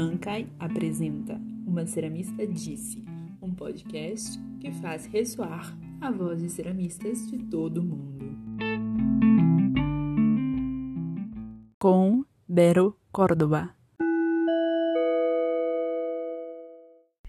[0.00, 3.04] Mancai apresenta Uma Ceramista Disse,
[3.42, 8.24] um podcast que faz ressoar a voz de ceramistas de todo o mundo.
[11.78, 13.76] Com Vero Córdoba.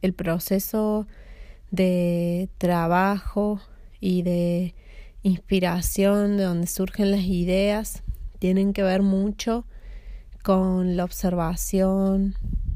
[0.00, 1.06] El proceso
[1.70, 3.60] de trabajo
[4.00, 4.74] y de
[5.22, 8.02] inspiración, de donde surgen las ideas,
[8.38, 9.66] tienen que ver mucho
[10.42, 12.34] con la observación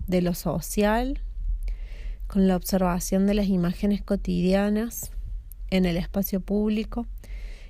[0.09, 1.21] de lo social,
[2.27, 5.13] con la observación de las imágenes cotidianas
[5.71, 7.07] en el espacio público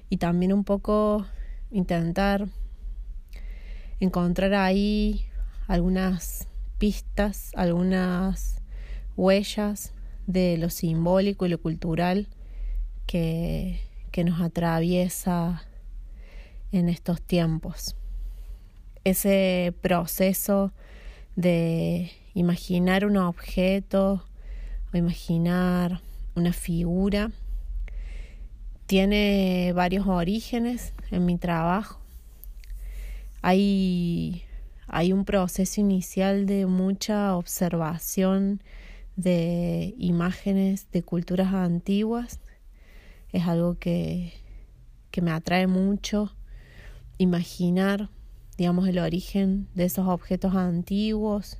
[0.09, 1.27] y también un poco
[1.71, 2.49] intentar
[4.01, 5.27] encontrar ahí
[5.67, 8.63] algunas pistas, algunas
[9.17, 9.93] huellas
[10.27, 12.29] de lo simbólico y lo cultural
[13.07, 13.81] que,
[14.13, 15.67] que nos atraviesa
[16.71, 17.97] en estos tiempos.
[19.05, 20.73] Ese proceso
[21.39, 24.25] de imaginar un objeto
[24.93, 26.01] o imaginar
[26.35, 27.31] una figura
[28.87, 32.01] tiene varios orígenes en mi trabajo.
[33.41, 34.43] Hay,
[34.89, 38.61] hay un proceso inicial de mucha observación
[39.15, 42.41] de imágenes de culturas antiguas.
[43.31, 44.33] Es algo que,
[45.13, 46.35] que me atrae mucho
[47.17, 48.09] imaginar
[48.59, 51.59] digamos, el origen de esos objetos antiguos,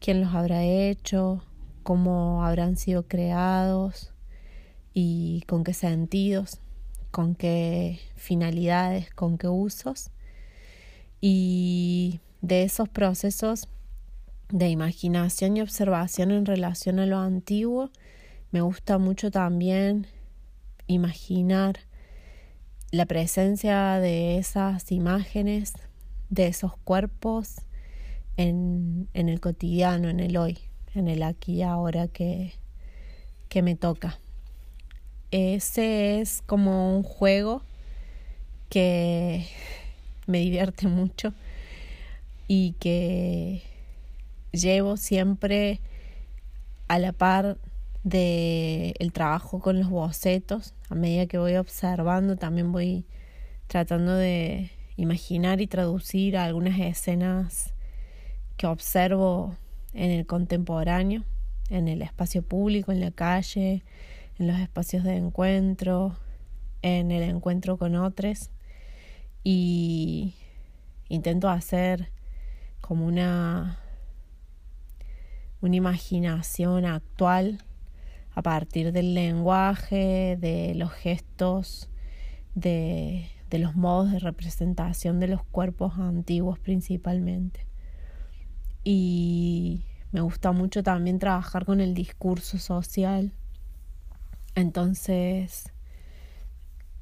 [0.00, 1.44] quién los habrá hecho,
[1.82, 4.14] cómo habrán sido creados
[4.94, 6.60] y con qué sentidos,
[7.10, 10.10] con qué finalidades, con qué usos.
[11.20, 13.68] Y de esos procesos
[14.48, 17.90] de imaginación y observación en relación a lo antiguo,
[18.50, 20.06] me gusta mucho también
[20.86, 21.80] imaginar
[22.92, 25.74] la presencia de esas imágenes
[26.34, 27.60] de esos cuerpos
[28.36, 30.58] en, en el cotidiano, en el hoy,
[30.94, 32.54] en el aquí y ahora que,
[33.48, 34.18] que me toca.
[35.30, 37.62] Ese es como un juego
[38.68, 39.46] que
[40.26, 41.32] me divierte mucho
[42.48, 43.62] y que
[44.50, 45.80] llevo siempre
[46.88, 47.58] a la par
[48.02, 53.06] de el trabajo con los bocetos a medida que voy observando también voy
[53.66, 57.74] tratando de imaginar y traducir algunas escenas
[58.56, 59.56] que observo
[59.92, 61.24] en el contemporáneo,
[61.70, 63.82] en el espacio público, en la calle,
[64.38, 66.16] en los espacios de encuentro,
[66.82, 68.50] en el encuentro con otros.
[69.42, 70.34] Y
[71.08, 72.10] intento hacer
[72.80, 73.80] como una
[75.64, 77.64] una imaginación actual
[78.34, 81.88] a partir del lenguaje, de los gestos,
[82.54, 87.66] de de los modos de representación de los cuerpos antiguos principalmente.
[88.82, 93.32] Y me gusta mucho también trabajar con el discurso social.
[94.54, 95.72] Entonces,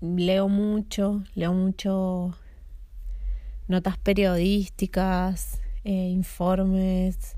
[0.00, 2.34] leo mucho, leo mucho
[3.69, 7.36] notas periodísticas, eh, informes,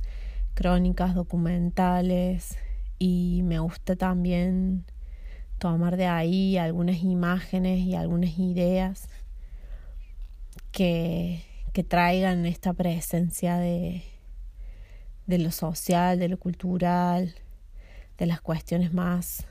[0.54, 2.56] crónicas documentales
[2.98, 4.84] y me gusta también
[5.58, 9.08] tomar de ahí algunas imágenes y algunas ideas
[10.72, 11.42] que,
[11.72, 14.02] que traigan esta presencia de,
[15.26, 17.34] de lo social, de lo cultural,
[18.18, 19.46] de las cuestiones más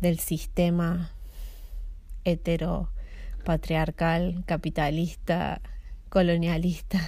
[0.00, 1.10] del sistema
[2.24, 5.60] heteropatriarcal, capitalista,
[6.08, 7.00] colonialista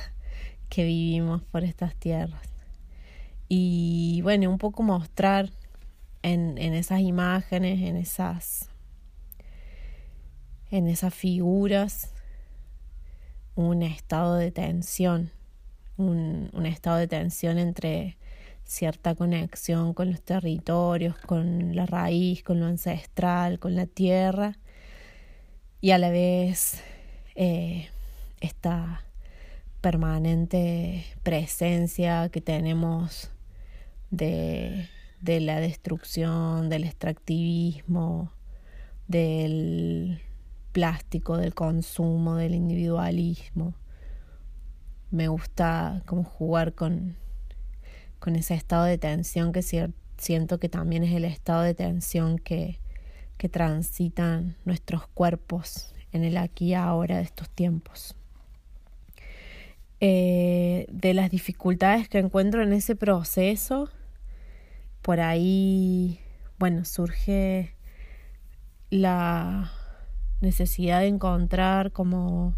[0.69, 2.49] que vivimos por estas tierras.
[3.49, 5.51] Y bueno, un poco mostrar
[6.25, 8.71] en, en esas imágenes, en esas,
[10.71, 12.11] en esas figuras,
[13.55, 15.31] un estado de tensión,
[15.99, 18.17] un, un estado de tensión entre
[18.65, 24.57] cierta conexión con los territorios, con la raíz, con lo ancestral, con la tierra,
[25.83, 26.81] y a la vez
[27.35, 27.91] eh,
[28.41, 29.05] esta
[29.83, 33.31] permanente presencia que tenemos
[34.11, 34.89] de
[35.25, 38.31] de la destrucción, del extractivismo,
[39.09, 40.21] del
[40.73, 43.75] plástico, del consumo, del individualismo.
[45.11, 47.17] Me gusta como jugar con,
[48.19, 49.63] con ese estado de tensión que
[50.19, 52.79] siento que también es el estado de tensión que,
[53.39, 58.15] que transitan nuestros cuerpos en el aquí y ahora de estos tiempos.
[60.01, 63.89] Eh, de las dificultades que encuentro en ese proceso,
[65.05, 66.19] por ahí,
[66.59, 67.77] bueno, surge
[68.89, 69.71] la
[70.41, 72.57] necesidad de encontrar como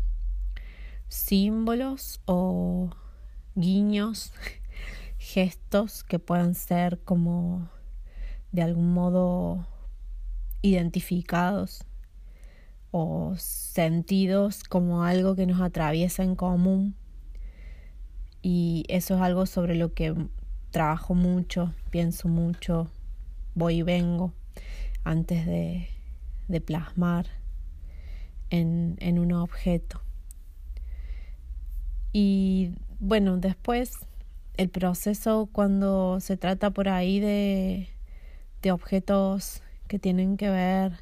[1.09, 2.91] símbolos o
[3.57, 4.33] guiños
[5.19, 7.69] gestos que puedan ser como
[8.53, 9.67] de algún modo
[10.63, 11.85] identificados
[12.93, 16.95] o sentidos como algo que nos atraviesa en común.
[18.41, 20.15] Y eso es algo sobre lo que
[20.77, 22.91] trabajo mucho, pienso mucho,
[23.55, 24.35] voy y vengo
[25.05, 25.89] antes de,
[26.49, 27.25] de plasmar
[28.51, 30.03] en, en un objeto.
[32.13, 33.93] Y bueno, después
[34.59, 37.89] el proceso cuando se trata por ahí de,
[38.61, 40.93] de objetos que tienen que ver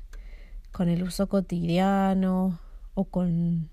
[0.71, 2.61] con el uso cotidiano
[2.95, 3.71] o con,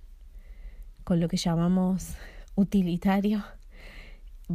[1.03, 2.15] con lo que llamamos
[2.55, 3.43] utilitario,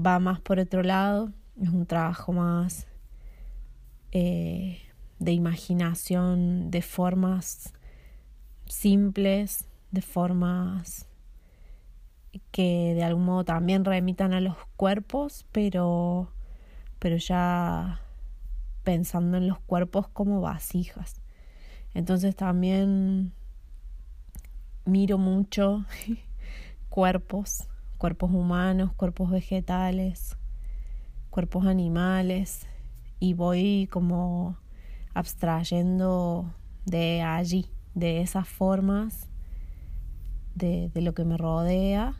[0.05, 2.87] va más por otro lado, es un trabajo más
[4.13, 4.81] eh,
[5.19, 7.73] de imaginación, de formas
[8.67, 11.07] simples, de formas
[12.51, 16.31] que de algún modo también remitan a los cuerpos, pero,
[16.99, 18.01] pero ya
[18.83, 21.21] pensando en los cuerpos como vasijas.
[21.95, 23.33] Entonces también
[24.85, 25.85] miro mucho
[26.89, 30.37] cuerpos, cuerpos humanos, cuerpos vegetales,
[31.31, 32.67] cuerpos animales
[33.19, 34.57] y voy como
[35.15, 36.53] abstrayendo
[36.85, 39.29] de allí, de esas formas,
[40.55, 42.15] de, lo que me rodea,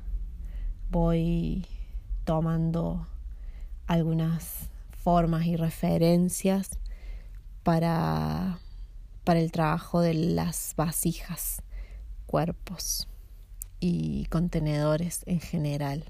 [0.91, 1.67] voy
[2.25, 3.07] tomando
[3.87, 6.79] algunas formas y referencias
[7.63, 8.59] para,
[9.25, 11.63] para el trabajo de las vasijas,
[12.27, 13.09] cuerpos
[13.81, 16.05] y contenedores en general.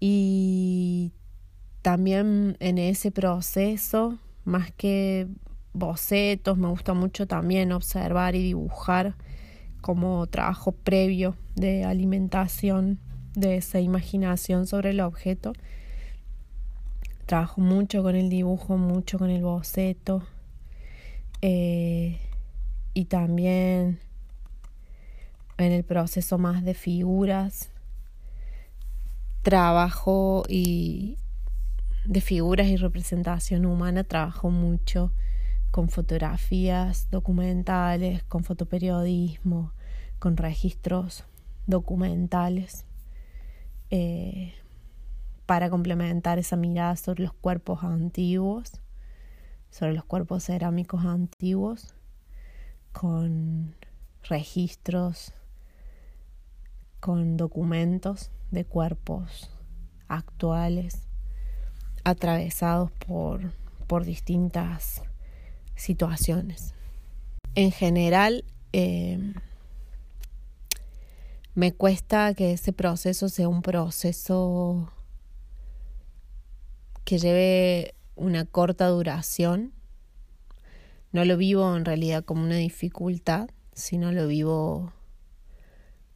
[0.00, 1.12] Y
[1.82, 5.28] también en ese proceso, más que
[5.72, 9.16] bocetos, me gusta mucho también observar y dibujar
[9.80, 12.98] como trabajo previo de alimentación
[13.34, 15.52] de esa imaginación sobre el objeto.
[17.26, 20.22] Trabajo mucho con el dibujo, mucho con el boceto.
[21.42, 22.18] Eh,
[22.94, 23.98] y también
[25.58, 27.70] en el proceso más de figuras.
[29.42, 31.18] Trabajo y
[32.04, 35.12] de figuras y representación humana trabajo mucho
[35.70, 39.72] con fotografías documentales, con fotoperiodismo,
[40.18, 41.24] con registros
[41.66, 42.84] documentales,
[43.90, 44.54] eh,
[45.46, 48.80] para complementar esa mirada sobre los cuerpos antiguos,
[49.70, 51.94] sobre los cuerpos cerámicos antiguos,
[52.92, 53.74] con
[54.22, 55.34] registros,
[57.04, 59.50] con documentos de cuerpos
[60.08, 61.02] actuales,
[62.02, 63.52] atravesados por,
[63.86, 65.02] por distintas
[65.76, 66.72] situaciones.
[67.54, 69.34] En general, eh,
[71.54, 74.90] me cuesta que ese proceso sea un proceso
[77.04, 79.74] que lleve una corta duración.
[81.12, 84.90] No lo vivo en realidad como una dificultad, sino lo vivo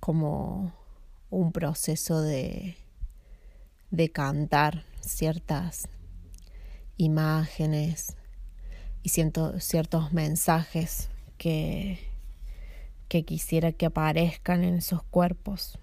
[0.00, 0.77] como
[1.30, 2.76] un proceso de,
[3.90, 5.88] de cantar ciertas
[6.96, 8.16] imágenes,
[9.02, 11.98] y ciertos mensajes que,
[13.08, 15.78] que quisiera que aparezcan en esos cuerpos.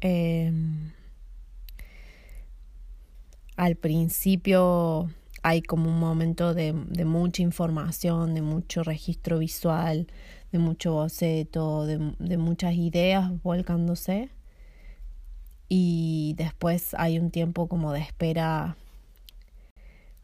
[0.00, 0.92] Em,
[3.56, 5.10] al principio
[5.42, 10.06] hay como un momento de, de, mucha información, de mucho registro visual,
[10.52, 14.30] de mucho boceto, de, de muchas ideas volcándose.
[15.68, 18.76] Y después hay un tiempo como de espera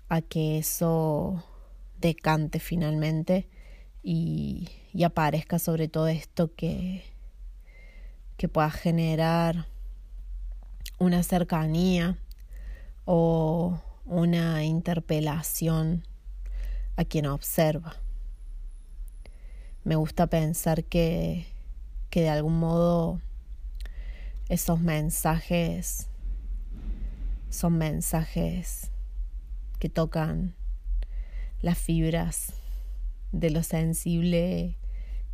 [0.08, 1.42] a que eso
[2.00, 3.48] decante finalmente
[4.02, 4.68] y,
[5.04, 7.02] aparezca sobre todo esto que,
[8.36, 9.66] que pueda generar
[10.98, 12.18] una cercanía
[13.04, 16.06] o una interpelación
[16.96, 17.96] a quien observa.
[19.84, 21.46] Me gusta pensar que,
[22.10, 23.20] que de algún modo
[24.48, 26.08] esos mensajes
[27.50, 28.90] son mensajes
[29.78, 30.54] que tocan
[31.60, 32.54] las fibras
[33.30, 34.78] de lo sensible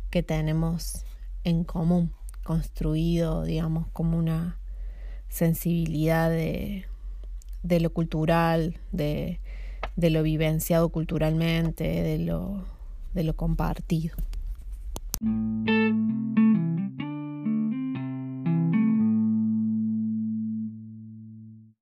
[0.09, 1.05] que tenemos
[1.43, 2.13] en común,
[2.43, 4.59] construido, digamos, como una
[5.29, 6.85] sensibilidad de,
[7.63, 9.39] de lo cultural, de,
[9.95, 12.65] de, lo vivenciado culturalmente, de lo,
[13.13, 14.15] de lo compartido.